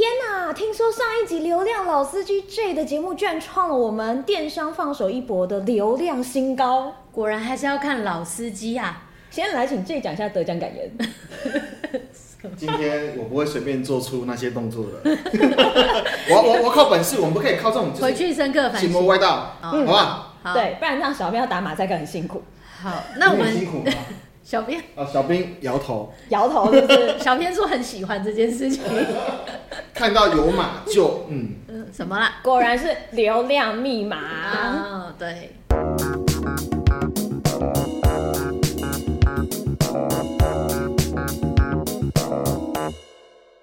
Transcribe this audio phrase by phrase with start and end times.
[0.00, 0.50] 天呐！
[0.54, 9.02] 听说上一集流量老司机 J 的节目居然创了我们电商放手一搏的流量新高，果然还是要看老司机啊！
[9.30, 10.90] 先来请 J 讲一下得奖感言。
[12.56, 15.00] 今天我不会随便做出那些动作的，
[16.30, 20.34] 我我我靠本事，我们不可以靠这种回去深刻反省，邪魔歪道，好不好？
[20.54, 22.42] 对，不然让小编要打马赛克很辛苦。
[22.82, 23.92] 好，那我们辛苦吗？
[24.42, 24.82] 小编。
[24.96, 28.82] 啊，小兵摇头，摇头就是 小编说很喜欢这件事情，
[29.94, 31.54] 看到有码就嗯。
[31.68, 32.36] 嗯什么啦？
[32.42, 34.16] 果然是流量密码。
[34.16, 35.56] 啊，对。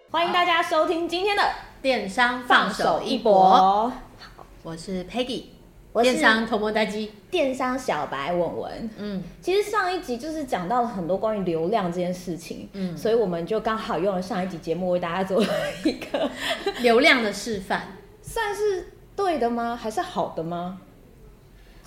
[0.10, 1.44] 欢迎大家收听今天的
[1.82, 3.34] 电商放手一搏。
[3.54, 3.92] 好，
[4.64, 5.44] 我是 Peggy，
[5.98, 8.90] 我是电商头摸呆机，电商小白文文。
[9.00, 15.48] 嗯，其实上一集就是讲到了很多关于流量这件事情，嗯，所以我们就刚好用了上一集节目为大家做了
[15.84, 16.30] 一个
[16.84, 19.76] 流量的示范，算是对的吗？
[19.76, 20.78] 还是好的吗？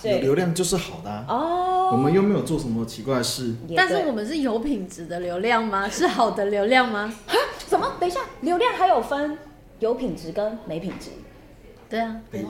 [0.02, 5.88] 有流量就是好的哦，我们又没有做什么奇怪的事，但是我们是有品质的流量吗？
[5.88, 7.14] 是好的流量吗？
[7.68, 7.94] 什么？
[8.00, 9.38] 等一下，流量还有分
[9.78, 11.10] 有品质跟没品质？
[11.88, 12.44] 对啊，对，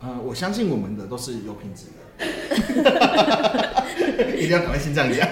[0.00, 1.92] 呃，我相信我们的都是有品质的。
[4.36, 5.28] 一定要赶快先这样讲，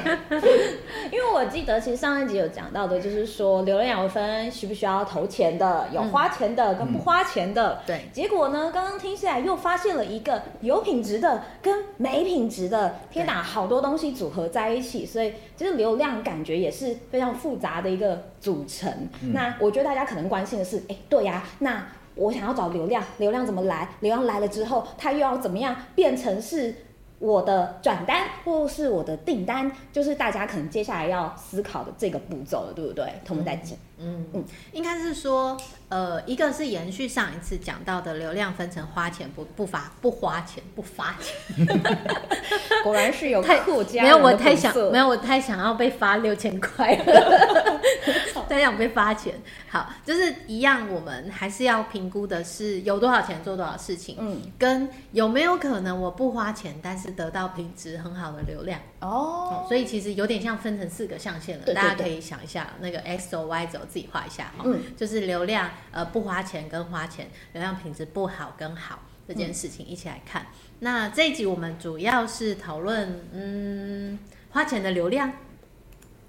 [1.11, 7.81] 因为我记得其实上一集有讲到的，就是说流量有分需不需要投钱的，有花钱的跟不花钱的。
[7.87, 18.93] 对、嗯，结果呢，刚刚听下来又发现了一个有品质的跟没品质的，天哪，好多东西组合在一起，所以就是流量感觉也是非常复杂的一个组成。
[19.23, 23.89] 嗯、那我觉得大家可能关心的是，哎，对呀、啊，那我想要找流量，流量怎么来？
[24.01, 26.75] 流量来了之后，它又要怎么样变成是？
[27.21, 33.07] 我的转单或是我的订单，就是大家可能接下来要思考的这个步骤了，对不对？
[33.25, 35.57] 同们在讲，嗯嗯，应该是说，
[35.89, 41.67] 呃，一个是延续上一次讲到的流量分成花钱不不发不花钱不发钱，
[42.85, 47.81] 果然是有太客家，没有我太想没有我太想要被发六千块了，
[48.49, 49.35] 太想被发钱。
[49.69, 58.81] 好，就是一样，我们还是要评估的是有多少钱做多少事情，嗯，跟有没有可能我不花钱，但是得到品质很好的流量。
[59.01, 70.43] 哦、嗯，所以其实有点像分成四个象限了，对对对，大家可以想一下那个 X 轴 Y 轴自己画一下哈，嗯，就是流量呃不花钱跟花钱，流量品质不好跟好这件事情一起来看。
[70.43, 70.47] 嗯、
[70.81, 74.19] 那这一集我们主要是讨论嗯
[74.51, 75.33] 花钱的流量，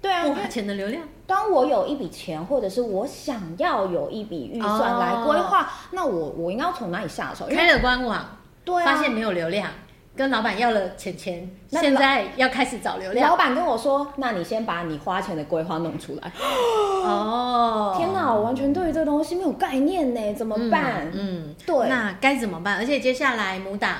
[0.00, 1.02] 对啊，不花钱的流量。
[1.26, 7.46] 当我有一笔钱，或者是我想要有一笔预算来规划，哦、那我我应该要从哪里下手？
[7.46, 8.24] 开了官网，
[8.64, 9.68] 对、啊，发现没有流量。
[10.14, 13.28] 跟老板要了钱钱，现在要开始找流量。
[13.28, 16.32] 老板跟我说：“那你先把你花钱的规划弄出来。”
[17.04, 21.10] 哦， 天哪，我完全对于这个东西没有概念呢，怎么办？
[21.12, 22.78] 嗯，嗯对，那该怎么办？
[22.78, 23.96] 而且接下来母档，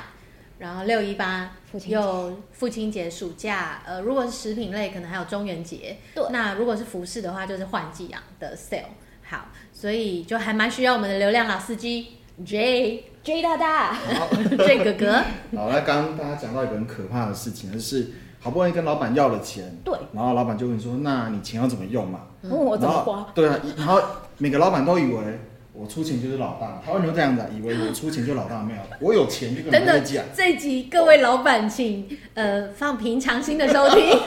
[0.59, 1.51] 然后六一八
[1.87, 5.99] 又父亲节、暑假，呃，如果是食品类，可能还有中元节。
[6.15, 8.85] 对，那如果是服饰的话，就是换季啊的 sale。
[9.29, 13.05] 好，所以就还蛮需要我们的流量老司机 J。
[13.27, 13.99] J 大大，
[14.57, 15.13] J 哥哥。
[15.57, 23.29] 好，那刚刚大家讲到一个很可怕的事情，就是好不容易跟老板要了钱，对，然后老板就问你说：“那你钱要怎么用嘛？”问我怎么花？
[23.35, 24.01] 对啊，然后
[24.39, 25.41] 每个老板都以为
[25.79, 27.45] 我出钱就是老大，他为什么这样子？
[27.57, 30.25] 以为我出钱就老大，没有， 我有钱就跟他们讲。
[30.35, 34.19] 这一集各位老板请呃放平常心的收听。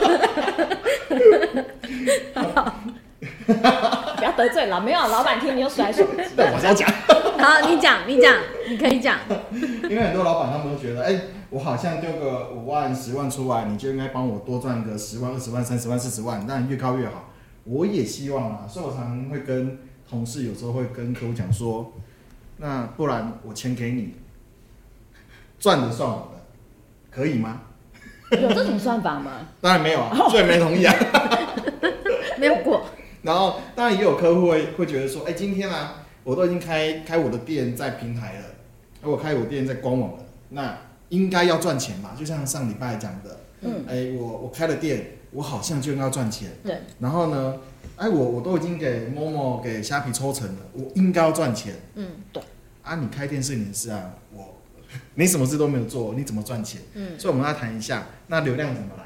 [3.50, 6.22] 不要得罪了，没有老板听你就甩手机。
[6.36, 6.88] 对，我先讲。
[7.38, 8.36] 好，你讲，你讲，
[8.68, 9.18] 你可以讲。
[9.88, 17.29] 因为很多老板他们都觉得，哎、欸，我好像丢个五万、十万出来，你就应该帮我多赚个十万、二十万、三十万、四十万，当然越高越好。
[17.64, 19.78] 我也希望啊，所以我常常会跟
[20.08, 21.92] 同事，有时候会跟客户讲说，
[22.56, 24.14] 那不然我钱给你，
[25.58, 26.42] 赚的算我的，
[27.10, 27.62] 可以吗？
[28.32, 29.48] 有这种算法吗？
[29.60, 30.94] 当然没有啊，所以没同意啊。
[32.38, 32.86] 没有过。
[33.22, 38.44] 然后，当然也有客户会会觉得说，哎，今天啊，我都已经开开我的店在平台了，
[39.02, 40.78] 而我开我店在官网了，那
[41.10, 42.12] 应该要赚钱嘛？
[42.18, 46.78] 就像上礼拜讲的，嗯，哎，我我开了店，我好像就应该要赚钱，对。
[46.98, 47.56] 然后呢，
[47.96, 52.42] 哎，我我都已经给 Momo 给虾皮抽成了，我应该要赚钱，嗯，对。
[52.82, 54.56] 啊，你开店是你的事啊，我
[55.14, 56.80] 你什么事都没有做，你怎么赚钱？
[56.94, 59.04] 嗯，所以我们要谈一下，那流量怎么来？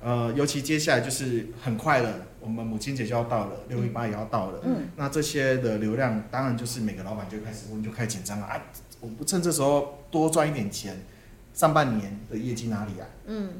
[0.00, 2.14] 呃，尤其接下来就是很快了。
[2.40, 4.60] 我们母亲节就要到了，六一八也要到了。
[4.64, 8.46] 嗯，那这些的流量，当然就是每个老板就开始问，就开始紧张了。
[8.46, 8.62] 啊，
[9.00, 10.96] 我不趁这时候多赚一点钱，
[11.52, 13.06] 上半年的业绩哪里啊？
[13.26, 13.50] 嗯，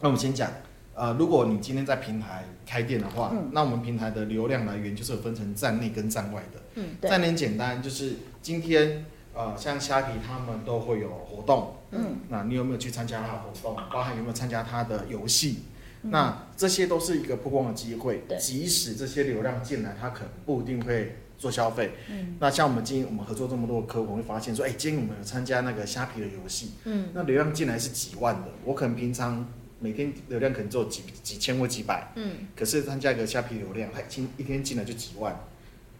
[0.00, 0.50] 那我们先讲
[0.94, 6.60] 呃，如果你今天在平台开店的话，嗯、那我们平台的流量来源就是有分成站内跟站外的。
[6.76, 9.04] 嗯，站内简单就是今天
[9.34, 11.74] 呃，像虾皮他们都会有活动。
[11.90, 13.76] 嗯，那你有没有去参加他的活动？
[13.92, 15.64] 包含有没有参加他的游戏？
[16.02, 18.22] 嗯、那这些都是一个曝光的机会。
[18.28, 21.94] 对，即使这些流量进来，他可能不一定会做消费。
[22.08, 26.74] 嗯，那像我们今天我们合作这么多的客户，我会发现说，哎、欸，今天我们有参加那个虾皮的游戏。
[26.84, 29.44] 嗯，那流量进来是几万的，我可能平常。
[29.84, 35.38] 每天流量可能只有几几千或几百，嗯，可是参加一个虾皮流量，它一一天进来就几万，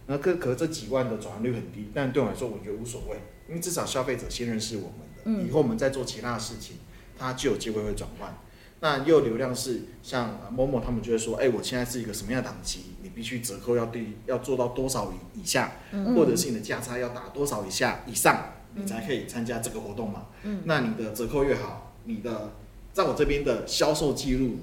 [0.07, 3.15] 那可可这几万的转换率很低，但对我来说我觉得无所谓，
[3.47, 6.77] 因为至少消费者先认识我们的，嗯，以后我们再做其他的事情，
[7.15, 8.35] 他就有机会会转换。
[8.79, 22.55] 那又流量是像某某他们就会说，哎、欸，我现在是一个什么样的档期，你必须折扣要低，要做到多少以以下，嗯，或者是你的价差要打多少以下以上，你才可以参加这个活动嘛，嗯，那你的折扣越好，你的。
[22.95, 24.55] 在我这边的销售记录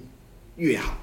[0.57, 0.95] 越好，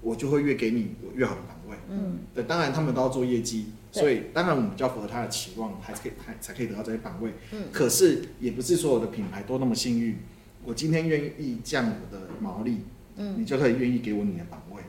[0.00, 1.76] 我就会越给你我越好的岗位。
[1.88, 7.32] 嗯，对，当然他们都要做业绩，所以当然我们比较符合他的期望，还是可以还才可以得到这些岗位。
[7.52, 10.18] 嗯，可是也不是所有的品牌都那么幸运。
[10.64, 12.80] 我今天愿意降我的毛利，
[13.14, 14.82] 嗯，你就可以愿意给我你的岗位。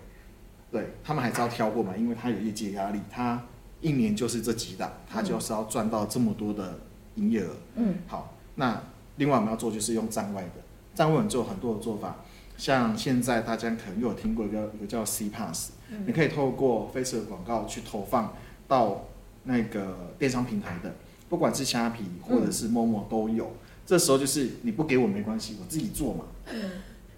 [0.72, 3.46] 对，他们还是要挑过嘛，因为他有业绩压力，他
[3.80, 6.80] 一年就是这几档，他就是要赚到这么多的
[7.14, 7.56] 营业额。
[7.76, 8.82] 嗯，好，那
[9.18, 10.65] 另外我们要做就是用站外的。
[10.96, 12.24] 站外做很多的做法，
[12.58, 18.34] 像现在大家可能有听过一个一个叫 C Pass，嗯，你可以透过 Facebook 广告去投放
[18.66, 19.06] 到
[19.44, 20.96] 那个电商平台的，
[21.28, 23.46] 不管是虾皮或者是 Momo 都有。
[23.46, 26.72] 嗯，这时候就是你不给我没关系，我自己做嘛，嗯，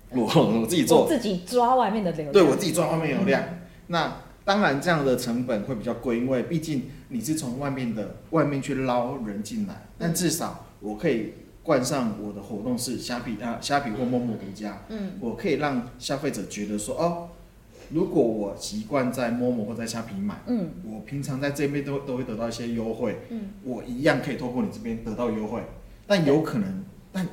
[0.10, 3.44] 我我自己做，我自己抓外面的流量，对我自己抓外面流量。
[3.44, 11.34] 嗯，那当然这样的成本会比较贵，因为毕竟你是从外面的外面去捞人进来，但至少我可以。
[11.68, 17.28] 冠上我的活动是虾皮啊，虾皮或 Momo 独家，嗯，我可以让消费者觉得说，哦，
[17.92, 25.62] 如果我习惯在 Momo 或在虾皮买，嗯，我平常在这边都都会得到一些优惠，嗯，我一样可以透过你这边得到优惠，
[26.08, 27.28] 但有可能，但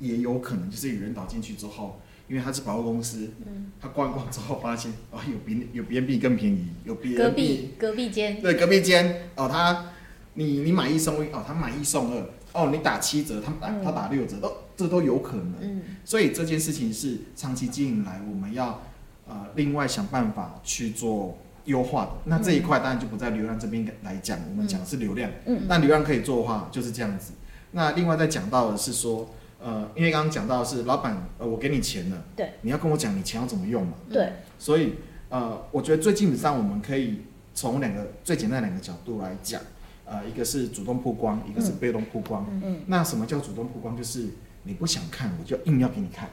[0.00, 9.92] 也有可能就是有人导进去之后，因为他是百货公司，嗯，他逛逛之后发现，哦，有比有别人比更便宜，有别人隔壁隔壁间，对，隔壁间，哦，他
[10.34, 12.26] 你你买一送一，哦，他买一送二。
[12.56, 15.54] 哦，你打七折，他打他打六折，都这都有可能。
[15.60, 18.80] 嗯，所以这件事情是长期经营来，我们要
[19.28, 21.36] 呃另外想办法去做
[21.66, 22.10] 优化的。
[22.24, 25.30] 那这一块当然就不在流量这边来讲，我们讲的是流量。
[25.44, 27.32] 嗯，那流量可以做的话就是这样子。
[27.72, 29.28] 那另外再讲到的是说，
[29.60, 33.92] 呃，因为刚刚讲到的是老板，呃，我给你钱了，对，你要跟我讲你钱要怎么用嘛。
[34.10, 34.94] 对，所以
[35.28, 39.60] 呃，我觉得最基本上我们可以从两个最简单两个角度来讲。
[40.06, 42.46] 呃，一个是主动曝光，一个是被动曝光。
[42.48, 42.80] 嗯嗯。
[42.86, 43.96] 那什么叫主动曝光？
[43.96, 44.28] 就是
[44.62, 46.30] 你不想看，我就硬要给你看。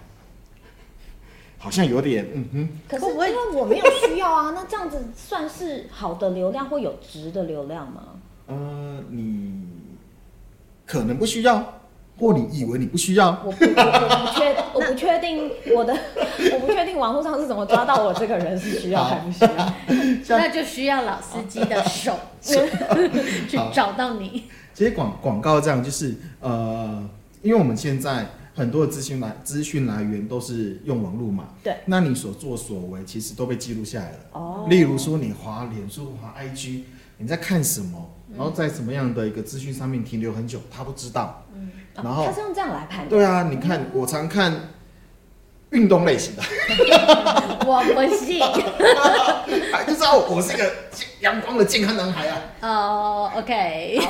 [1.57, 2.69] 好像有点，嗯哼。
[2.87, 8.19] 可是因为我没有需要啊，那这样子算是好的流量，或有值的流量吗？
[8.47, 9.65] 呃，你
[10.85, 11.81] 可能不需要。
[12.17, 13.41] 或你以为你不需要？
[13.43, 15.93] 我不，我不确，我不确定我的，
[16.53, 19.73] 我不确定网络上是怎么抓到我这个人是需要还不需要？
[20.37, 24.43] 那就需要老司机的手 去找到你。
[24.73, 27.07] 其实广广告这样就是呃，
[27.41, 34.17] 因为我们现在很多的资讯来资讯来源都是用网络嘛，对，那你所作所为其实都被记录下来了。
[34.31, 36.81] 哦，例如说你滑脸书、滑 IG，
[37.17, 41.43] 你在看什么，然后在什么样的一个资讯上面停留很久，他不知道。
[41.55, 41.69] 嗯。
[42.01, 43.09] 然后他是用这样来判断。
[43.09, 44.53] 对啊，你看我常看
[45.71, 46.41] 运动类型的，
[47.65, 48.39] 我不信，
[49.71, 50.71] 还 就知道我是一个
[51.19, 52.37] 阳光的健康男孩啊。
[52.61, 54.05] 哦，OK，他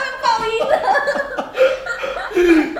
[0.00, 1.52] 们报应了，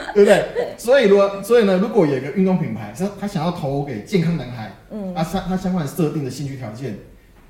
[0.14, 0.49] 对不对？
[0.79, 6.99] 所以如果，所以呢，如果有一个运动品牌，他他想要投给健康男孩，嗯，啊，相他相关设定的兴趣条件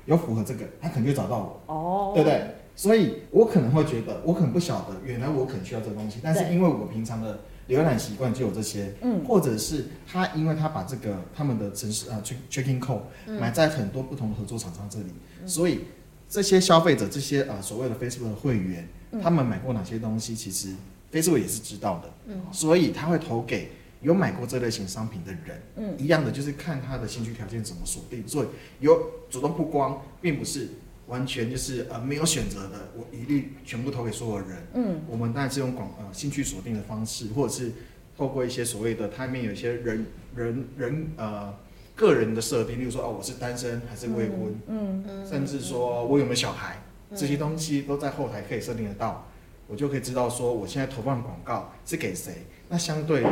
[0.05, 2.41] 有符合这个，他肯定会找到我，哦，对不对？
[2.75, 7.39] 所以我可能会觉得，我可能不晓得，原来我可能需要这个东西，但是因为我平常的
[7.69, 13.01] 浏览习惯就有这些，嗯，或者是他因为他把这个他们的城市啊 checking code
[13.39, 15.05] 买在很多不同的合作厂商这里，
[15.41, 15.81] 嗯、所以
[16.27, 20.69] 这些消费者这些啊所谓的 Facebook 的会员，嗯、他们买过哪些东西，其实
[21.11, 23.69] Facebook 也是知道的，嗯，所以他会投给
[24.01, 28.47] 有买过这类型商品的人，嗯，一样的就是看他的兴趣条件怎么锁定，所以
[28.79, 28.99] 有
[29.29, 30.67] 主动曝光，并不是。
[31.13, 34.57] 完全就是呃没有选择的，我一律全部投给所有人。
[34.73, 37.71] 嗯，我们当然是用广呃兴趣锁定的方式，或者是
[38.17, 41.53] 透过一些所谓的它里面有一些人人人呃
[41.95, 49.27] 个人的设定，例如说哦我是单身还是未婚，嗯嗯，甚至说我有没有小孩，嗯、这些东西都在后台可以设定得到，
[49.67, 53.29] 我就可以知道说我现在投放广告是给谁，那相对的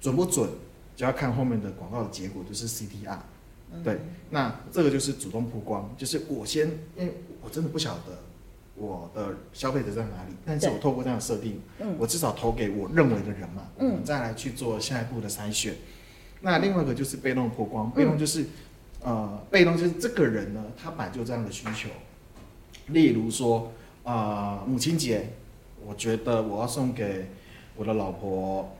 [0.00, 0.48] 准不准，
[0.96, 3.18] 就要看后面的广告的结果，就是 CTR。
[3.82, 3.98] 对，
[4.30, 8.18] 那这个就是主动曝光，就是我先，因为我真的不晓得
[8.76, 11.60] 我的消费者在哪里，但是我透过这样的设定，
[11.98, 15.74] 我至少投给我认为的人嘛，嗯，再来去做下一步的筛选。
[16.40, 18.44] 那另外一个就是被动曝光，被动就是，
[19.02, 21.88] 呃，被动就是这个人呢，他本来就这样的需求，
[22.88, 25.30] 例如说，啊、呃，母亲节，
[25.86, 27.30] 我觉得我要送给
[27.76, 28.76] 我的老婆，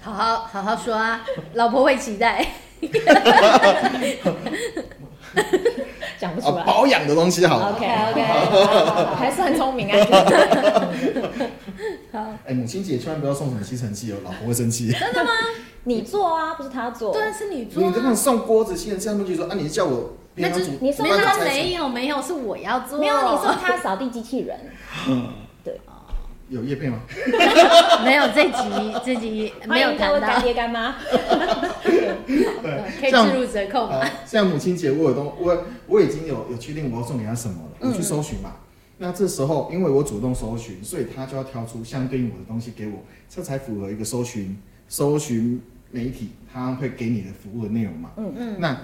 [0.00, 2.63] 好好好好说啊，老婆会期待。
[6.18, 7.72] 讲不出来，啊、保养的东西好。
[7.72, 8.22] OK OK，
[9.16, 9.98] 还算聪明啊。
[12.12, 14.92] 好，哎、欸，母亲节千万不要送什么吸尘器哦，老婆会生气。
[14.92, 15.30] 真的吗？
[15.84, 17.12] 你做啊，不是他做。
[17.12, 17.86] 对，是你做、啊。
[17.88, 20.60] 你这样送锅子、吸尘器，他们就说啊，你是叫我那就。
[20.80, 22.98] 你送他没有没有，是我要做。
[22.98, 24.56] 没有，你送他扫地机器人。
[25.08, 25.28] 嗯，
[25.64, 25.80] 对。
[26.50, 26.98] 有叶配吗？
[28.04, 30.94] 没有，这集这集没有谈到干爹干妈。
[32.26, 33.98] 可以置入折扣吗？
[34.00, 38.52] 呃、像母亲节，我有东，我我已经有有确定我要送给他什么了，我去搜寻嘛。
[38.56, 38.60] 嗯、
[38.98, 44.56] 那这时候，因为我主动搜寻，所以他就要挑出相对应我的东西给我，这才符合一个搜寻
[44.88, 48.10] 搜寻媒体他会给你的服务的内容嘛。
[48.16, 48.56] 嗯嗯。
[48.60, 48.78] 那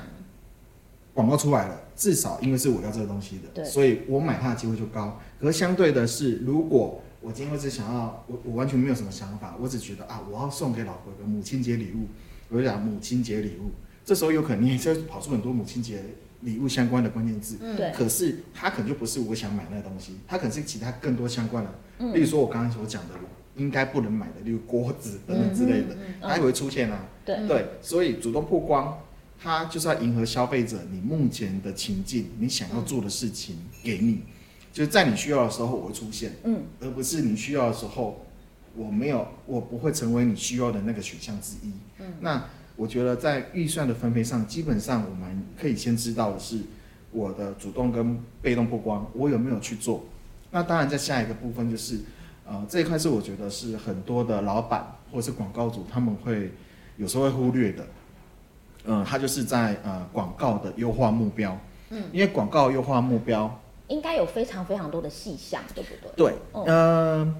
[1.12, 5.18] 广告出来了，至少因为是我要这个东西的，对，所以我买它的机会就高。
[5.40, 12.06] 可是相对的是，如果我今天只想要，我我完全没有什么想法，我只觉得啊，我要送给老婆一个母亲节礼物。
[12.50, 13.70] 我就讲母亲节礼物，
[14.04, 16.02] 这时候有可能你就跑出很多母亲节
[16.40, 17.92] 礼物相关的关键字，嗯，对。
[17.92, 23.14] 可是它可能就不是我想买那个东西，它可能是其他更多相关的，嗯，例如说我刚刚所讲的，
[23.56, 27.46] 应该不能买的，例如锅子等等之类的，它也会出现啊，对。
[27.46, 27.66] 对。
[27.80, 28.98] 所以主动曝光，
[29.38, 34.22] 它就是要迎合消费者你目前的情境，你想要做的事情给你，
[34.72, 38.26] 就是在你需要的时候我会出现，嗯，而不是你需要的时候。
[38.76, 41.72] 我没有，我不会成为你需要的那个选项之一。
[41.98, 42.44] 嗯，那
[42.76, 46.58] 我觉得在预算的分配上，基本上我们可以先知道的是
[47.10, 50.04] 我的主动跟被动曝光，我有没有去做。
[50.50, 51.98] 那当然，在下一个部分就是，
[52.46, 56.50] 呃，这一块是我觉得是很多的老板或者是广告主他们会
[56.96, 57.86] 有时候会忽略的。
[58.84, 61.58] 嗯、呃，他就是在呃广告的优化目标。
[61.90, 66.32] 嗯，因为广告优化目标应该有非常非常多的细项，对不对？
[66.32, 66.64] 对，嗯。
[66.64, 67.34] 呃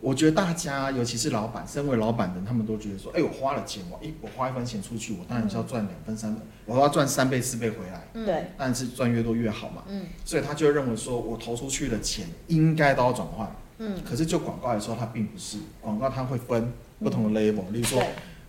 [0.00, 9.82] 我觉得大家，尤其是老板，身为老板的，他们都觉得说：“哎，我花了钱，我一我花一分钱出去，我当然是要赚两分三分，我要赚三倍四倍回来。”对，当然是赚越多越好嘛。
[9.88, 13.54] 嗯，所以他就认为说，我投出去的钱应该都要转换。
[13.78, 18.02] 嗯，可是就广告来说，它并不是广告，它会分不同的 level，例如说。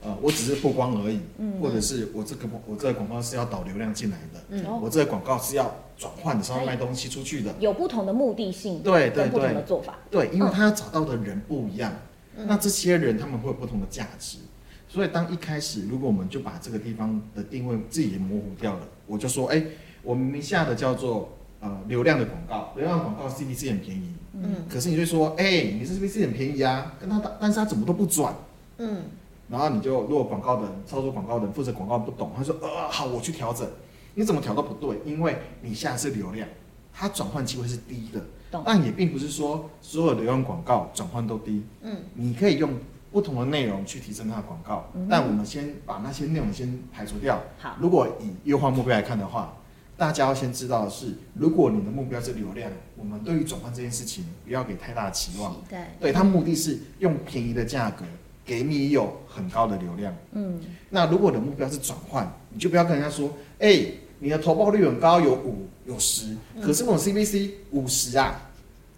[0.04, 11.94] 呃，我只是曝光而已，嗯，或者是我这个我这个广告是要导流量进来的，嗯，我这个广告是要转换的时候卖东西出去的，有不同的目的性，对对对，不同的做法，对，因为他要找到的人不一样，
[12.36, 14.40] 嗯，那这些人他们会有不同的价值，
[14.88, 19.64] 所以当一开始如果我们就把这个地方的定位自己也模糊掉了，我就说，哎，
[20.02, 21.30] 我们名下的叫做
[21.60, 28.34] 呃流量的广告，流量广告 CPC 很便宜，嗯，可是你就说，哎，你这 CPC 很便宜啊，跟他打，但是他怎么都不转，
[28.80, 29.04] 嗯。
[29.52, 33.68] 然后你就，如果广告的人操作广告的人负责广告不懂，他说，呃，好，我去调整。
[34.16, 36.48] 你怎么调都不对，因为你现在是流量，
[36.94, 38.22] 它转换机会是低的。
[38.50, 41.64] 懂但也并不是说所有流量广告转换都低。
[41.82, 41.98] 嗯。
[42.14, 42.74] 你可以用
[43.12, 47.38] 不同的内容去提升它的广告，嗯、但我们先把那些内容先排除掉。
[47.58, 47.76] 好。
[47.80, 49.54] 如果以优化目标来看的话，
[49.98, 55.56] 大家要先知道的是，如果你的目标是流量，我们对于转换这件事情不要给太大的期望。
[55.70, 55.80] 对。
[56.00, 58.06] 对，它目的是用便宜的价格。
[58.52, 63.30] 给你有很高的流量，嗯，那如果你的目标是转换，你就不要跟人家说，
[63.60, 68.52] 哎、欸，你的投报率很高，有五有十，嗯、可是我 CPC 五十啊，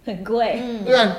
[0.03, 1.15] 很贵，嗯，对啊，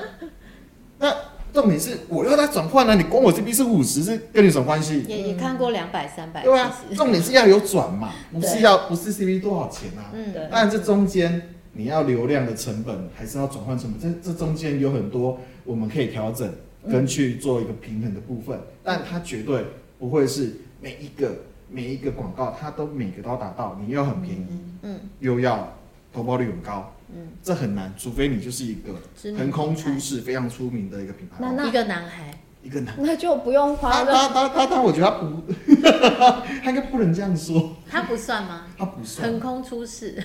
[0.99, 1.14] 那
[1.53, 5.05] 重点是我要他转换呢，你光我 CPC 五十是跟你什么关系？
[5.07, 10.11] 也也看过两百三百，对啊，重点是要有转嘛，不是要不是 CPC 多少钱啊？
[10.12, 11.41] 嗯，对，当然这中间
[11.75, 16.53] 你要流量的成本还是要转换成本，这这中间有很多我们可以调整。
[16.91, 19.64] 跟去做一个平衡的部分，但它绝对
[19.99, 21.35] 不会是每一个
[21.71, 23.81] 每一个广告，它都每个都要达到。
[23.85, 24.47] 你又很便宜，
[24.83, 25.76] 嗯，又要
[26.12, 28.95] 投报率很高，嗯，这很难，除非你就是一个
[29.37, 31.37] 横空出世、非常出名的一个品牌。
[31.38, 34.12] 那那一个男孩，一个男，那就不用花了。
[34.12, 35.43] 他他他他，我觉得他不，
[36.62, 37.76] 他应该不能这样说。
[37.88, 38.67] 他不算吗？
[38.76, 39.31] 他不算。
[39.31, 40.23] 横空出世，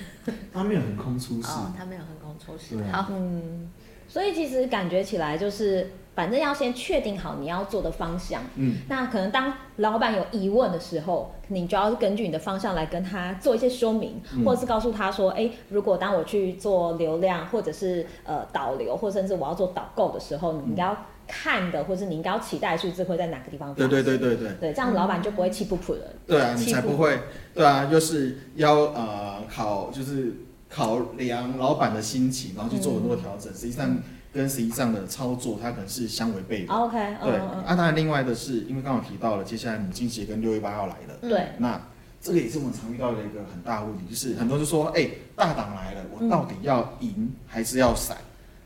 [0.52, 1.48] 他没有横空出世。
[1.48, 2.82] 哦，他没有横空出世。
[2.92, 3.70] 好，嗯。
[4.08, 5.90] 所以其实感觉起来就是。
[6.14, 23.72] 反正要先确定好你要做的方向，嗯，那可能当老板有疑问的时候，你就要根据你的方向来跟他做一些说明，嗯、或者是告诉他说，哎、欸，如果当我去做流量，或者是呃导流，或甚至我要做导购的时候，你应该要看的，或是你应该要期待数字会在哪个地方？
[23.74, 26.00] 对对对对对，对，这样老板就不会气噗噗了。
[26.26, 27.18] 对啊，你才不会。
[27.54, 30.34] 对啊，就是要呃考，就是
[30.68, 33.50] 考量老板的心情，然后去做很多调整。
[33.50, 33.96] 嗯、实际上。
[34.32, 36.72] 跟实际上的操作，它可能是相违背的。
[36.72, 37.36] OK，对。
[37.36, 41.16] 啊，当然，另外的是，因为刚好提到了，接下来母亲节跟六一八要来了。
[41.20, 41.48] 对。
[41.58, 41.80] 那
[42.20, 48.16] 这个也是我们常遇到的一个很大的问题，就是很多人就说，哎、欸，大党来了，我到底要赢还是要散？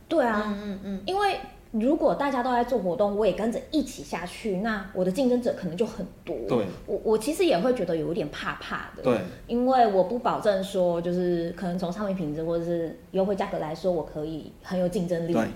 [0.09, 1.41] 对啊，嗯嗯嗯，因为。
[1.81, 6.37] 如果大家都在做活动，我也跟着一起下去，那我的竞争者可能就很多。
[6.49, 9.03] 对，我我其实也会觉得有一点怕怕的。
[9.03, 15.33] 对，因为我不保证说，就是可能从商品品质或者是优惠价格来说，我可以很有竞争力。
[15.33, 15.49] 对，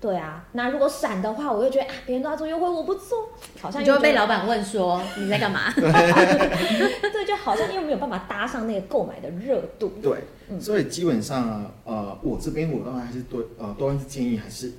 [0.00, 0.46] 对啊。
[0.52, 5.72] 那如果闪的话，我会觉得啊，别人都在做优惠，我不做，好像就会被老板问说 你在干嘛？
[5.74, 5.82] 对，
[7.10, 9.90] 对，就好像又没有办法搭上那个购买的热度。
[10.00, 14.72] 对，嗯、所以基本上呃，我这边我当然还是对呃，都还是建议还是。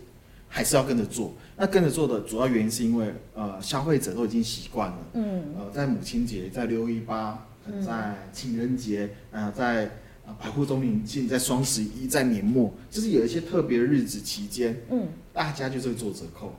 [0.56, 7.46] 还是要跟着做，那跟着做的主要原因是因为，呃，消费者都已经习惯了，嗯，呃，在母亲节，在六一八，
[7.86, 9.92] 在情人节，呃，在
[10.26, 16.54] 呃百货周年庆，在双十一，在年末，就是有一些特别的日子期间，嗯，大家就是会做折扣，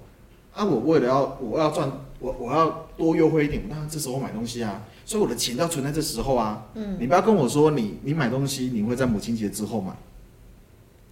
[0.52, 9.96] 啊，我为了要我要赚，我我要多优惠一点，那这时候买东西啊，所以我的钱要存在这时候啊，嗯，你不要跟我说你你买东西你会在母亲节之后买。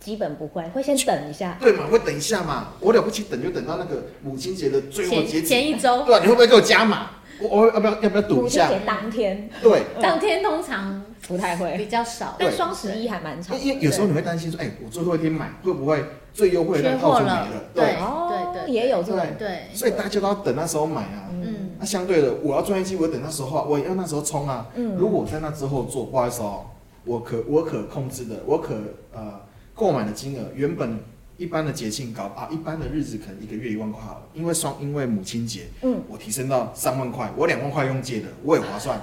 [0.05, 1.57] 基本不会，会先等一下。
[1.59, 2.75] 对嘛，会等一下嘛。
[2.79, 6.03] 我了不起，等就等到那个母亲节的最后节前一周。
[6.05, 7.11] 对啊，你会不会给我加码？
[7.41, 8.67] 我我要不要要不要赌一下？
[8.67, 9.51] 母亲节当天。
[9.63, 12.37] 对，当天通常不太会，比较少。
[12.39, 13.59] 但双十一还蛮长。
[13.59, 17.49] 因为有时候你会担心说，哎，我最后一天买会不会最优惠的套就没了？
[17.73, 19.63] 对对对，也有这种对。
[19.73, 21.31] 所以大家都要等那时候买啊。
[21.33, 21.71] 嗯。
[21.79, 24.67] 那相对的，我要赚业绩，我等那时候啊，我要那时候冲啊。
[24.75, 24.95] 嗯。
[24.97, 26.67] 如果我在那之后做，不好意思哦，
[27.07, 28.75] 我可我可控制的，我可
[29.15, 29.41] 呃。
[29.75, 30.99] 购买的金额原本
[31.37, 39.01] 一般的节庆高啊，一般的日子可能一个月一万块好了，因为双因为母亲节，嗯，我提升到三万块，我两万块用借的，我也划算，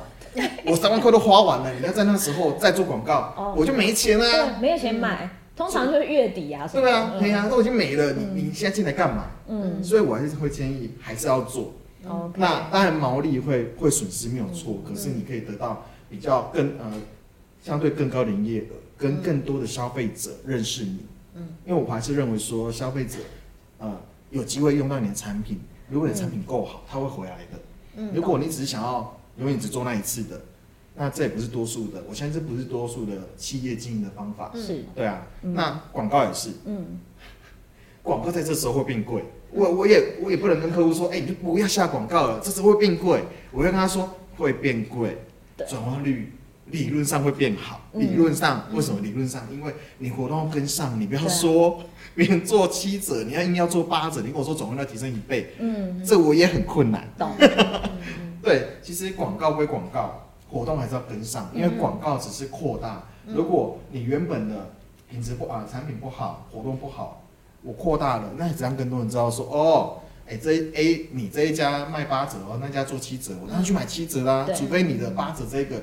[0.66, 9.26] 我三万块都花完了，你要在那时候再做广告，哦、我就没钱了，对，没有钱买，嗯、通常就是月底啊，对啊，对啊，都已经没了，你你现在进来干嘛？
[9.50, 11.74] 嗯，所以我还是会建议还是要做，
[12.06, 16.94] 嗯、那当然毛利会会损失没有错，嗯、可是你可以得到比较更呃
[17.62, 18.80] 相对更高的营业额。
[19.02, 21.00] 跟更多的消费者认识你，
[21.34, 23.18] 嗯，因为我还是认为说消费者，
[23.80, 25.60] 呃，有机会用到你的产品，
[25.90, 27.60] 如果你的产品够好，他会回来的。
[27.96, 30.40] 嗯，如果你只是想要永远只做那一次的，
[30.96, 32.04] 那这也不是多数的。
[32.08, 34.52] 我相信这不是多数的企业经营的方法。
[34.54, 35.26] 是，对啊。
[35.42, 37.00] 那广告也是，嗯，
[38.04, 39.24] 广告在这时候会变贵。
[39.52, 43.24] 我我也我也不能跟客户说，哎，你就不要下广告了，这时候会变贵。
[43.52, 45.18] 我会跟他说会变贵，
[45.68, 46.32] 转化率。
[46.72, 49.02] 理论上会变好，理论上、嗯、为什么？
[49.02, 51.80] 理论上，因为你活动要跟上，你不要说
[52.16, 57.08] 别人做七折，你要硬要做八折，你跟我说总共要提升一倍，嗯，这我也很困难。
[57.18, 57.30] 懂？
[58.42, 63.04] 对，其实广告归广告，活动还是要跟上，因为广告只是扩大。
[63.28, 64.72] 如果你原本的
[65.10, 67.22] 品质不啊，产品不好，活动不好，
[67.64, 75.82] 我扩大了，那只让更多人知道说，哦，哎，这 A 你这一家卖八折哦，那家做七折，我当然去买七折啦，除非你的八折这个。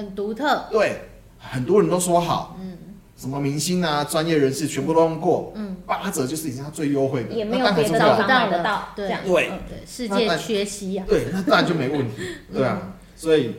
[0.00, 1.02] 很独特，对，
[1.38, 2.78] 很多人都说好，嗯，
[3.16, 9.50] 什么明星啊、专业人士全部都用过，嗯，八折就是已经它最优惠的，也没有别的找不到的到，对对。
[9.68, 12.14] 对，世界缺席啊，对，那当然就没问题，
[12.52, 13.56] 对啊，所以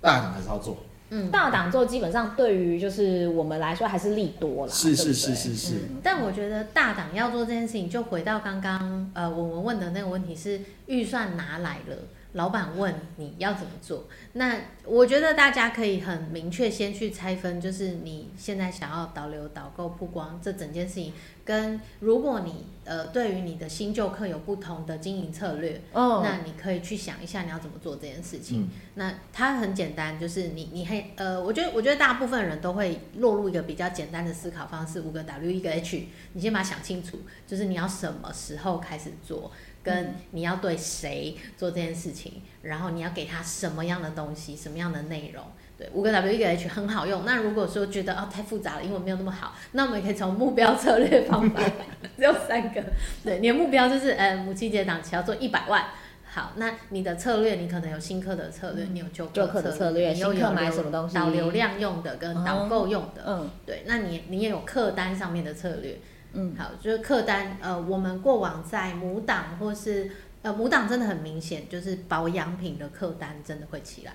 [0.00, 0.76] 大胆还是要做，
[1.08, 11.96] 嗯，大胆做基本上对于就是我们来说还是利多了，是是是是是，但我觉得大胆要做这件事情，就回到刚刚呃我们问的那个问题是预算哪来了？
[12.36, 21.14] 老板问你要怎么做，那我觉得大家可以很明确先去拆分，就是你现在想要导流、导购、曝光这整件事情，
[21.46, 28.64] 跟如果你呃对于你的新旧客有不同的经营策略，哦，那你可以去想一下你要怎么做这件事情。
[28.64, 39.50] 嗯、那它很简单，就是你你还呃，我觉得我觉得大部分人都会落入一个比较简单的思考方式，五个 W 一个 H，你先把它想清楚，就是你要什么时候开始做。
[39.86, 45.44] 跟你要对谁做这件事情，然后你要给他什么样的东西，什么样的内容？
[45.78, 47.24] 对，五个 W 一个 H 很好用。
[47.24, 51.62] 那如果说觉得哦太复杂了，英文没有那么好，那我们也可以从目标策略方法，
[52.16, 52.82] 只有三个。
[53.22, 55.84] 对，你的目标就是呃母亲节档期要做一百万。
[56.24, 63.22] 好，那你的策略，你可能有新客的策略，嗯、你有旧客的策略，新客买什么东西，导流量用的跟导购用的。
[63.26, 65.96] 嗯，对，那你你也有客单上面的策略。
[66.36, 70.10] 嗯，好，就是客单，呃，我们过往在母档或是
[70.42, 74.12] 呃母档真的很明显，就是保养品的客单真的会起来。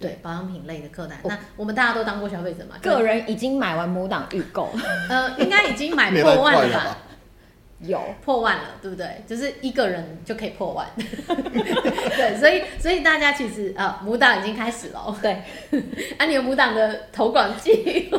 [0.00, 4.70] 对，保养品类的客单，那我们大家都当过消费者嘛，个人已经买完母档预购，
[5.08, 6.98] 呃，应该已经买破万了吧？
[7.80, 8.00] 有。
[8.24, 9.24] 破万了，对不对？
[9.26, 15.42] 就是一个人就可以破万， 对，所以所以大家其实啊，母档已经开始了，对，
[16.18, 18.18] 啊，你有母档的投广计划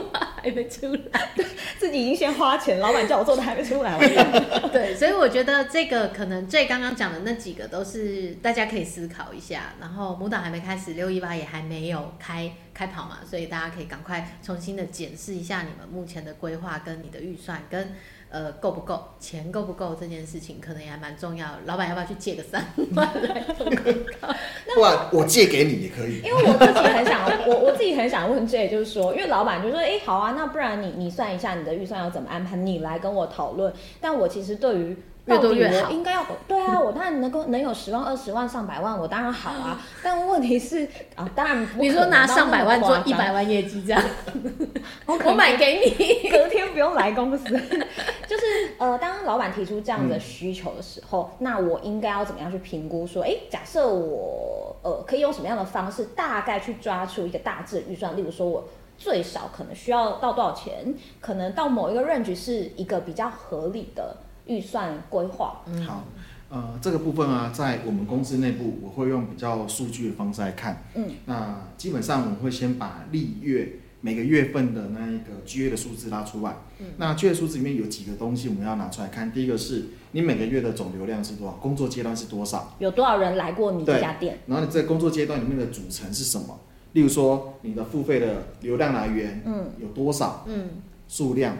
[0.49, 1.29] 还没出来，
[1.77, 3.97] 自己已经先花钱，老板叫我做的还没出来，
[4.73, 17.95] 对，所以我觉得这个可能最刚刚讲的那几个都是大家可以思考一下，然后母岛还没开始，六一八也还没有开开跑嘛，所以大家可以赶快重新的检视一下你们目前的规划跟你的预算跟。
[18.29, 18.99] 呃，够不够？
[19.19, 19.95] 钱够不够？
[19.99, 21.47] 这件事情可能也还蛮重要。
[21.65, 22.63] 老板要不要去借个三
[22.95, 23.75] 万来做广
[24.21, 24.27] 告？
[24.75, 26.19] 不然我借给你也可以。
[26.19, 33.73] 因为我自己很想，我我自己很想问 J，就是说，因为老板就说，哎、欸，好啊，那不然你你算一下你的预算要怎么安排，你来跟我讨论。
[33.99, 34.97] 但我其实对于。
[35.35, 39.79] 越多越好，应该要对啊，我当然能够能有十万、二十万、上百万，我当然好啊。
[40.03, 44.01] 但问题是啊，当然你说拿上百万做一百万业绩这样
[45.05, 47.45] 我买给你，隔天不用来公司。
[48.27, 48.43] 就是
[48.77, 53.07] 呃，当老板提出这样的需求的时候，嗯、那我应该要怎么样去评估？
[53.07, 58.15] 说，哎、欸，假设我呃可以用什么样的方式，大概去抓出一个大致的预算？
[58.15, 58.63] 例如说，我
[58.99, 60.93] 最少可能需要到多少钱？
[61.19, 64.15] 可能到某一个 range 是一个比较合理的。
[64.49, 66.03] 预算规划，嗯，好，
[66.49, 86.59] 呃，这个部分啊，在我们公司内部，我会用比较数据的方式来看，嗯，那基本上我们会先把历月每个月份的那一个 GA 的数字拉出来，嗯，那 GA 数字里面有几个东西我们要拿出来看，第一个是你每个月的总流量是多少，工作阶段是多少，有多少人来过你这家店，然后你在工作阶段里面的组成是什么，
[86.93, 90.69] 例如说你的付费的流量来源，嗯，有多少，嗯，
[91.07, 91.55] 数量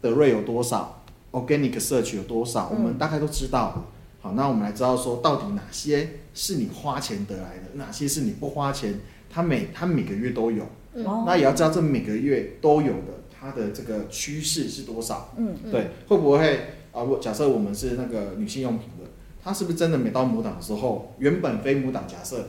[0.00, 0.97] 的 rate 有多少。
[1.32, 2.68] Organic search 有多少？
[2.68, 3.74] 我们大概都知道。
[3.76, 3.82] 嗯、
[4.20, 8.94] 好，那我们来知道说，到底哪些是你花钱得来的，哪些是你不花钱，
[9.30, 10.66] 它每它每个月都有。
[10.94, 15.34] 嗯、那也要知道这每个月都有的，它的这个趋势是多少？
[15.36, 16.56] 嗯，对，会不会
[16.92, 17.02] 啊？
[17.02, 19.04] 如果假设我们是那个女性用品的，
[19.42, 22.48] 它是不是真的每到母档的时候，原本非母档假设，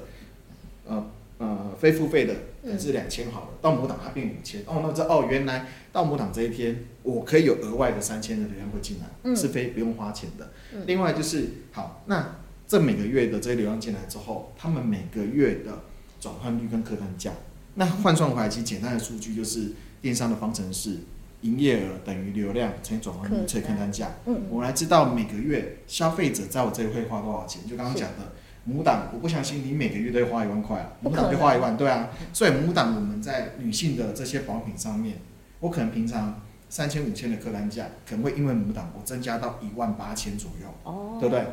[0.88, 1.06] 呃。
[1.40, 2.36] 呃，非付费的
[2.78, 10.52] 是两千好了，到母档它变五千哦，那这哦，原来到母档这一天，我可以有额外的三千的流量会进来，嗯、是非不用花钱的。
[10.74, 12.36] 嗯、另外就是好，那
[12.68, 15.84] 这每个月的这些流量进来之后，他们每个月的
[16.20, 17.32] 转换率跟客单价，
[17.76, 19.72] 那换算回来其实简单的数据就是
[20.02, 20.98] 电商的方程式，
[21.44, 24.12] 营业额等于流量乘以转换率乘以客单价。
[24.26, 28.34] 嗯，我来知道每个月消费者在我这里会花多少钱，就刚刚讲的。
[28.70, 30.94] 母档，我不相信你每个月都要花一万块啊！
[31.02, 32.10] 母档就花一万，对啊。
[32.32, 35.18] 所以母档我们在女性的这些保养品上面，
[35.60, 41.44] 我可能平常三千五千的客单价，可能会因为母档我增加到一万八千左右，哦，对不对？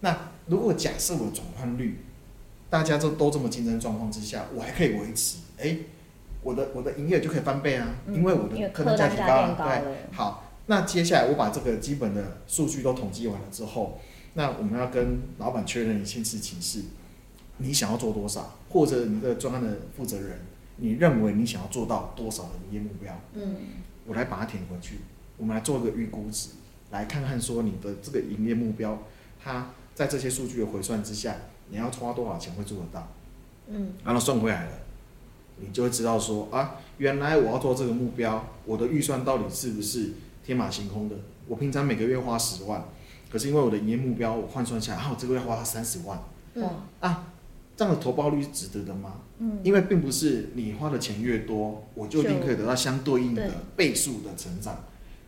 [0.00, 2.00] 那如果假设我转换率，
[2.68, 5.76] 大家都都这么竞争状况之下，我还可以维持，哎，
[6.42, 10.16] 我的我的营业就可以翻倍啊，因为我的客单价提高了，对。
[10.16, 14.00] 好，那接下来我把这个基本的数据都统计完了之后。
[14.34, 16.82] 那我们要跟老板确认一件事情是，
[17.58, 20.40] 你想要做多少，或者你的专案的负责人，
[20.78, 23.16] 你认为你想要做到多少的营业目标？
[23.34, 23.56] 嗯，
[24.06, 24.98] 我来把它填回去，
[25.36, 26.50] 我们来做个预估值，
[26.90, 28.98] 来看看说你的这个营业目标，
[29.40, 31.36] 它在这些数据的回算之下，
[31.70, 33.08] 你要花多少钱会做得到？
[33.68, 34.72] 嗯，然后算回来了，
[35.60, 41.14] 你就会知道说啊，原来我要做这个目标，我的预算到底是不是天马行空的？
[41.46, 42.84] 我平常每个月花十万。
[43.34, 46.16] 可是因为我的营业目标，我换算下来，啊，我这个月花了三十万，
[46.54, 46.70] 哇
[47.00, 47.32] 啊，
[47.76, 49.14] 这样的投报率是值得的吗？
[49.38, 54.84] 嗯，因为并不是你花的钱越多，我就一定可以得到相对应的倍数的成长。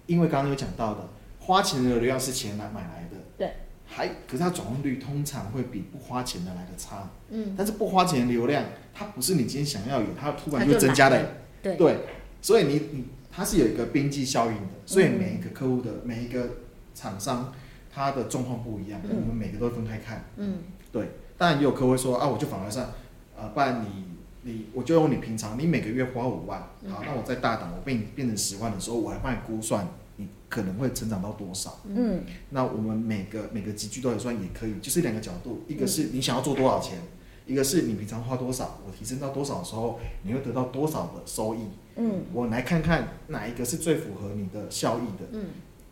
[0.06, 1.08] 因为刚刚有讲到的，
[1.40, 8.62] 花钱的流量是钱来买来的，对，还可是它转换率通常会比不花钱的来的差，嗯，但是不花钱的流量，
[8.94, 11.98] 它不是你今天想要有，它突然就增加的，对，对，
[12.40, 16.50] 所以你你它是有一个边际效应的，所以每一个客户的每一个
[16.94, 17.52] 厂商。
[17.96, 20.26] 它的状况不一样，我们每个都分开看。
[20.36, 20.58] 嗯，
[20.92, 21.12] 对。
[21.38, 22.90] 当然也有客户会说啊，我就反而上，
[23.34, 24.04] 呃，不然你
[24.42, 31.80] 你我就用你平常你每个月花五万，好，那我再大胆我变变成十万的时候，我来帮你估算你可能会成长到多少。
[31.86, 36.98] 嗯，那我们每个每个集聚都有算也可以，就是两个角度，一个是你想要做多少钱，
[37.46, 41.60] 一个是你平常花多少，我提升到多少的时候，你会得到多少的收益。
[41.96, 45.28] 嗯，我来看看哪一个是最符合你的效益的。
[45.32, 45.46] 嗯，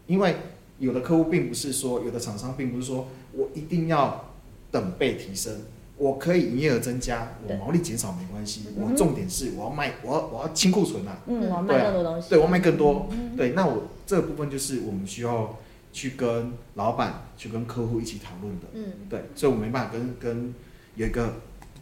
[0.06, 0.36] 因为。
[0.78, 4.32] 有的客户并不是说，有的厂商并不是说我一定要
[4.70, 5.52] 等倍提升，
[5.96, 8.62] 我可以营业额增加，我毛利减少没关系。
[8.76, 11.18] 我重点是我要卖，我要我要清库存啊。
[11.26, 12.28] 嗯，我要卖更多东西。
[12.28, 13.08] 对，我要卖更多。
[13.36, 15.56] 对，那我这个部分就是我们需要
[15.92, 18.66] 去跟老板、去跟客户一起讨论的。
[18.72, 20.54] 嗯，对，所以我没办法跟跟
[20.96, 21.34] 有一个，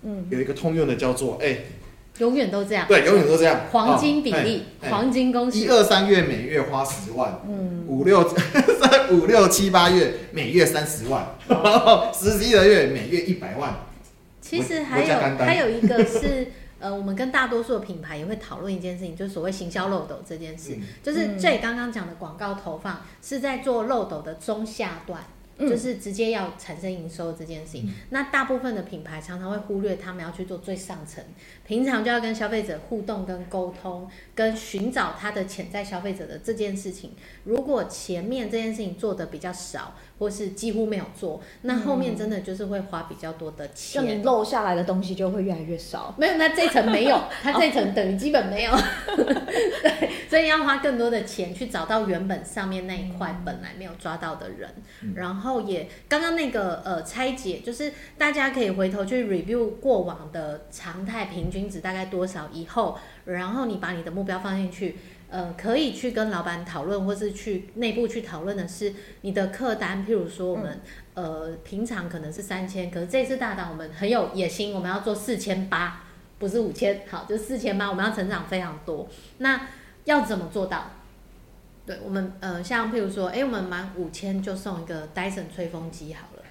[0.02, 1.58] 嗯，有一个通用的叫做哎。
[2.18, 3.62] 永远都这样，对，永远都这样。
[3.72, 5.58] 黄金比例，黄金公式。
[5.58, 11.34] 一二三月每月花十万，嗯，五六三 五六七八月每月三十万，
[12.12, 13.74] 十一个月每月一百万。
[14.40, 16.48] 其实还有还有一个是，
[16.78, 25.22] 呃，我们跟大多数的品牌也会讨论一件事情，就是所谓行销漏斗这件事，就是最刚刚讲的广告投放是在做漏斗的中下段。
[25.68, 31.24] 就是直接要产生营收这件事情，嗯、那大部分的品牌常常会忽略他们要去做最上层，
[31.66, 37.12] 平常就要跟消费者互动、跟沟通、跟寻找他的潜在消费者的这件事情。
[37.44, 46.14] 如果前面这件事情做的比较少，或是几乎没有做，那后面真的就是会花比较多的钱，你漏下来的东西就会越来越少。
[46.16, 48.72] 没有，那这层没有， 它这层等于基本没有。
[49.82, 64.98] 对，所以要花更多的钱去找到原本上面那一块本来没有抓到的人，嗯、然后也刚刚那个呃拆解，就是大家可以回头去 review 过往的常态平均值大概多少以后，然后你把你的目标放进去。
[65.32, 68.92] 呃，可以去跟老板讨论，或是去内部去讨论的是
[69.22, 70.06] 你的客单。
[70.06, 70.78] 譬如说，我们、
[71.14, 76.04] 嗯、呃平常可能是三千，可是这次大档我们很有野心，我们要做四千八，
[76.38, 79.08] 不是五千，好，就四千八，我们要成长非常多。
[79.38, 79.68] 那
[80.04, 80.90] 要怎么做到？
[81.86, 86.41] 对我们呃，像譬如说，哎、欸，我们满五千就送一个 Dyson 吹风机好了。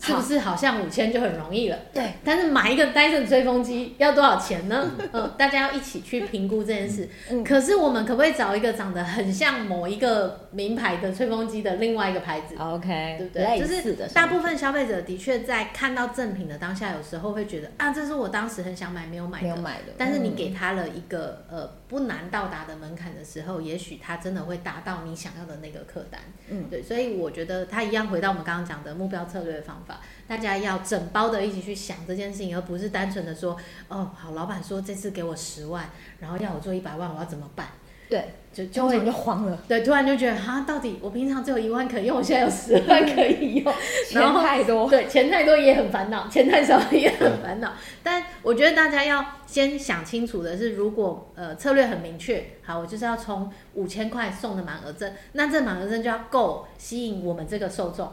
[0.00, 1.78] 是不是好像五千就很容易了？
[1.92, 4.90] 对，但是买一个 Dyson 吹风机要多少钱呢？
[5.12, 7.06] 嗯，大家要一起去评估这件事。
[7.30, 13.58] 嗯，可是我们可不可以找一个长得很像某一个名牌的吹风机的另外一个牌子？OK，对不对？
[13.60, 19.92] 就是大部分消费者的确在看到赠品的当下，有时候会觉得啊，这是我当时很想买没有买的，没有买的。
[19.98, 26.18] 但是你给他了一个呃不难到达的门槛的时候，也许他真的会达到你想要的那个客单。
[26.48, 29.89] 嗯，对，所以我觉得他一样回到我们刚刚讲的目标策略的方法。
[30.26, 33.56] 大家要整包的一起去想这件事情，而不是单纯的说，
[33.88, 37.68] 哦，好，老板说这次给我十万，然后要我做一百万，我要怎么办？
[38.08, 39.56] 对，就就会就慌了。
[39.68, 43.72] 对，突然就觉得，哈，到底我平常只有一万可以用，我现在有十万可以用，
[44.08, 44.90] 钱太多。
[44.90, 47.72] 对，钱太多也很烦恼，钱太少也很烦恼。
[48.02, 58.12] 但我觉得大家要先想清楚的是，如果呃策略很明确，好，我就是要从五千块送的满额赠，那这满额赠就要够吸引我们这个受众。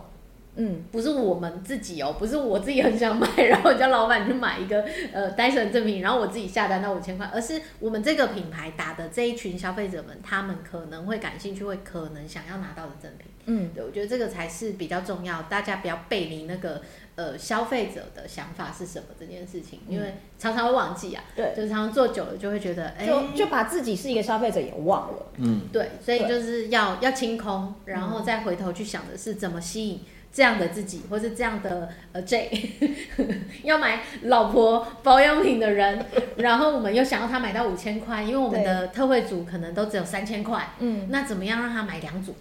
[0.57, 13.27] 嗯，不是我们自己哦，不是我自己很想买，然后叫老板去买一个呃戴森赠品，然后我自己下单到五千块，而是我们这个品牌打的这一群消费者们，他们可能会感兴趣，会可能想要拿到的赠品。
[13.45, 16.81] 嗯，对，我觉得这个才是比较重要，大家不要背离那个
[17.15, 21.23] 呃消费者的想法是什么这件事情，因为常常会忘记啊。
[21.35, 25.25] 对，就是常常做久了就会觉得，哎，就就把自己是一个消费者也忘了。
[25.37, 30.01] 嗯，对，所以就是要要清空，然后再回头去想的是怎么吸引。
[30.33, 32.71] 这样的自己，或是这样的呃 J，
[33.63, 36.05] 要买老婆保养品的人，
[36.37, 42.35] 然后我们又想要他买到五千块，因为我们的特惠组可能都只有三千块，嗯，那怎么样让他买两组？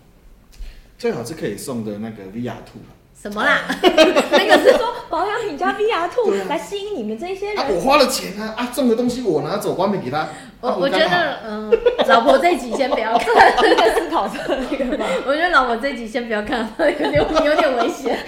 [0.98, 2.80] 最好是可以送的那个 VR Two。
[3.18, 3.62] 什么啦？
[3.82, 7.74] 那个是说保养品加 VR Two 来吸引你们这些人。
[7.74, 10.28] 我花了钱啊啊，送的东西我拿走，光明给他。
[10.66, 11.70] 我我觉得，嗯，
[12.08, 13.34] 老婆这集先不要看，
[13.76, 15.06] 在 思考这个吧。
[15.26, 18.18] 我觉得老婆这集先不要看， 有点有点危险。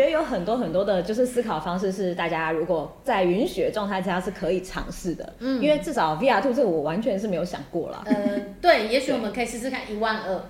[0.00, 5.34] 觉得有很多很多的，就是思考方式是大家如果在允许的状态下是可以尝试的。
[5.38, 8.02] 嗯，因为至少 VR Two 这个我完全是没有想过了。
[8.06, 8.14] 呃，
[8.62, 10.40] 对，也许我们可以试试看一万二，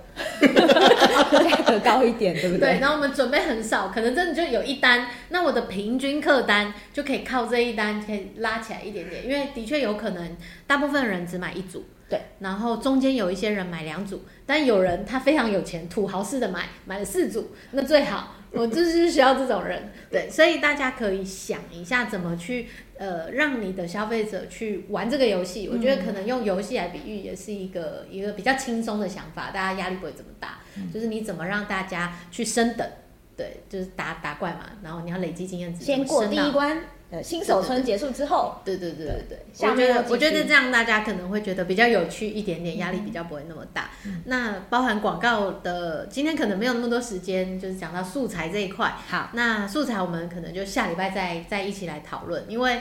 [1.42, 2.74] 价格高一点，对不对？
[2.74, 10.36] 对，然后我们准备很少，可能真的就有一单，那我的平均客单就可以靠这一单可以拉起来一点点，因为的确有可能
[10.66, 11.84] 大部分人只买一组。
[12.08, 19.92] 对，然后中间有一些人买两组，但有人他非常有钱，土豪式的买，买了四组，那最好，我就是需要这种人。
[20.10, 25.68] 对，所以大家可以想一下怎么去呃让你的消费者去玩这个游戏。
[25.72, 30.58] 我觉得可能用游戏来比喻也是一个一个比较轻松的想法，大家压力不会这么大。
[30.92, 32.88] 就是你怎么让大家去升等，
[33.36, 36.80] 对，就是打打怪嘛，然后你要累积经验值，先过第一关。
[37.10, 43.90] 呃，新手村结束之后，对对对对对，我觉得我觉得这样大家可能会觉得比较有趣一点点，压力比较不会那么大。
[44.06, 48.94] 嗯、那包含广告的，今天可能没有那么多时间，就是讲到素材这一块。
[49.08, 52.80] 好，那素材我们可能就下礼拜再再一起来讨论，因为。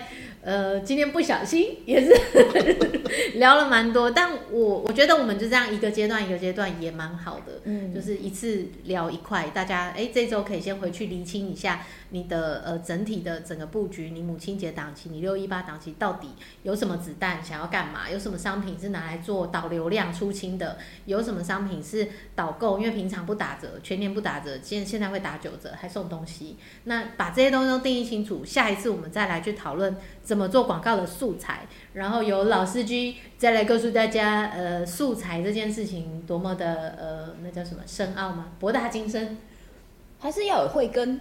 [0.49, 2.12] 呃，今天不小心也是
[3.38, 16.29] 聊了蛮多，但我我觉得我们就这样一个阶段一个阶段也蛮好的，嗯，就是一次聊一块，大家哎这周可以先回去厘清一下你的呃整体的整个布局，你母亲节档期，你六一八档期到底
[16.63, 18.09] 有什么子弹想要干嘛？
[18.09, 20.79] 有什么商品是拿来做导流量出清的？
[21.05, 22.79] 有什么商品是导购？
[22.79, 26.57] 因为平常不打折，全年不打折，现现在会打九折，还送东西。
[26.85, 29.95] 那把这些东西都定义清楚，下一次我们再来去讨论
[30.29, 31.61] 怎么做广告的素材，
[31.93, 38.49] 然后由老司机再来告诉大家，呃，素材这件事情多么的呃，那叫什么深奥吗？
[38.59, 39.37] 博大精深，
[40.19, 41.19] 还是要有慧根。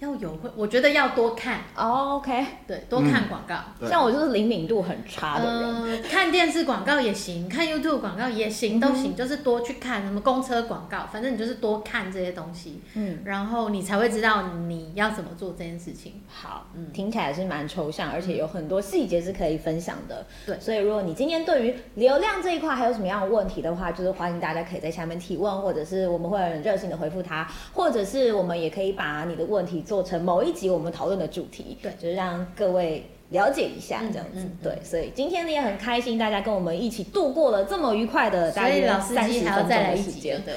[0.00, 1.60] 要有会，我觉得要多看。
[1.74, 3.56] Oh, OK，对，多看广告。
[3.80, 5.82] 嗯、像我就是灵敏度很差的人。
[5.82, 12.80] 呃，看电视广告也行，看 YouTube 广告也行，都行，嗯、就是多去看什么公车广告，反正你就是多看这些东西。
[12.94, 16.14] 嗯，然后你才会知道你要怎么做这件事情。
[16.26, 20.26] 好，嗯，听起来是蛮抽象，而且有很多细节是可以分享的。
[20.46, 30.70] 对，所以如果你今天对于流量这一块还有什么样的问题的话，就是欢迎大家可以在下面提问，或者是我们会很热心的回复他，或者是我们也可以把你的问题做成某一集。
[30.70, 40.54] 我们讨论的主题，对，就是让各位了解一下这样子，嗯嗯、对，所以今天呢也很开心，大家跟我们一起度过了这么愉快的大约三十分钟的时间，对，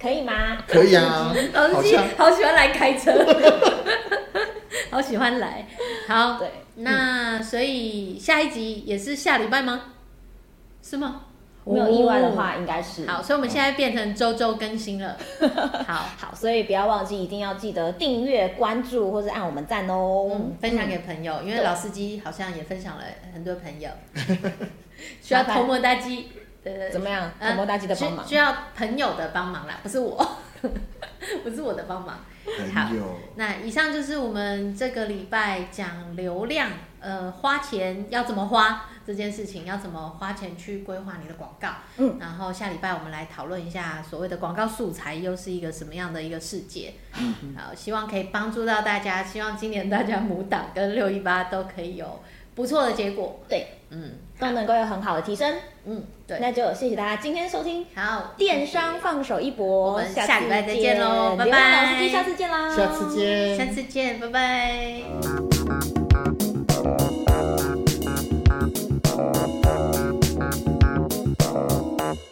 [0.00, 0.62] 可以吗？
[0.68, 3.12] 可以啊，老司机好喜欢来开车，
[4.92, 5.66] 好喜欢来，
[6.06, 9.94] 好，对，那所以下一集也是下礼拜吗？
[10.80, 11.24] 是吗？
[11.74, 15.16] 没有意外的话，应该是好，所以我们现在变成周周更新了。
[15.86, 23.02] 好好，所以不要忘记，一定要记得订阅、关注或者按我们赞哦、嗯，分享给朋友，嗯、因为老司机好像也分享了
[23.34, 23.90] 很多朋友，
[25.22, 26.28] 需要偷摸大鸡，
[26.64, 27.30] 呃，怎么样？
[27.40, 30.26] 偷摸大鸡的帮忙、呃需，需要朋友的帮忙啦，不是我，
[31.44, 32.20] 不是我的帮忙。
[32.74, 32.90] 好，
[33.36, 38.86] 那以上就是我们这个礼拜讲流量，呃，花钱要怎么花。
[39.08, 41.68] 这件事情要怎么花钱去规划你的广告？
[41.96, 46.92] 嗯，然后下礼拜我们来讨论一下所谓的广告素材又是一个什么样的一个世界。
[47.18, 52.20] 嗯，好，希望可以帮助到大家，希望今年大家母档跟六一八都可以有
[52.54, 53.40] 不错的结果。
[53.48, 55.56] 对，嗯，都能够有很好的提升。
[55.86, 57.86] 嗯，对，那就谢谢大家今天收听。
[57.94, 61.86] 好，电商放手一搏，我们下礼拜再见喽，拜拜。
[61.86, 66.07] 老司机，下次见啦，下次见，下次见，拜拜。